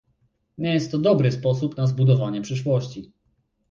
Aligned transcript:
Nie 0.57 0.73
jest 0.73 0.91
to 0.91 0.97
dobry 0.99 1.31
sposób 1.31 1.77
na 1.77 1.87
zbudowanie 1.87 2.41
przyszłości 2.41 3.11